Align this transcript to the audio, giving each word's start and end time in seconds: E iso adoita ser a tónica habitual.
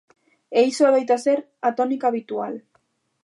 E 0.57 0.59
iso 0.71 0.83
adoita 0.85 1.17
ser 1.25 1.39
a 1.67 1.69
tónica 1.79 2.05
habitual. 2.09 2.53